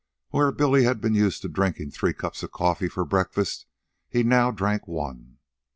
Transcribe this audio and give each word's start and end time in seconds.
Where 0.29 0.51
Billy 0.51 0.81
had 0.83 0.99
been 0.99 1.13
used 1.13 1.43
to 1.43 1.47
drinking 1.47 1.91
three 1.91 2.13
cups 2.15 2.41
of 2.41 2.51
coffee 2.51 2.87
for 2.89 3.05
breakfast, 3.05 3.67
he 4.09 4.23
now 4.23 4.49
drank 4.49 4.87
one. 4.87 5.37